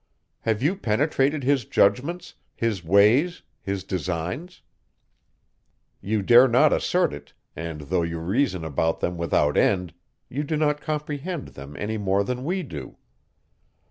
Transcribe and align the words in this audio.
Have 0.39 0.63
you 0.63 0.75
penetrated 0.75 1.43
his 1.43 1.63
judgments, 1.63 2.33
his 2.55 2.83
ways, 2.83 3.43
his 3.61 3.83
designs? 3.83 4.63
You 6.01 6.23
dare 6.23 6.47
not 6.47 6.73
assert 6.73 7.13
it, 7.13 7.33
and 7.55 7.81
though 7.81 8.01
you 8.01 8.17
reason 8.17 8.65
about 8.65 8.99
them 8.99 9.15
without 9.15 9.55
end, 9.57 9.93
you 10.27 10.43
do 10.43 10.57
not 10.57 10.81
comprehend 10.81 11.49
them 11.49 11.75
any 11.77 11.99
more 11.99 12.23
than 12.23 12.43
we 12.43 12.63
do. 12.63 12.97